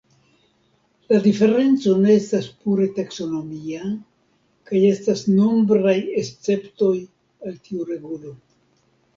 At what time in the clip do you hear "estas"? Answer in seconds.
2.21-2.47, 4.89-5.23